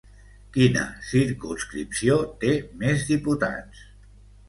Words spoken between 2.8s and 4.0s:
més diputats?